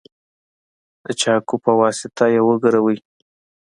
د 1.03 1.05
چاقو 1.21 1.55
په 1.63 1.71
واسطه 1.79 2.25
یې 2.33 2.41
وګروئ. 2.47 2.97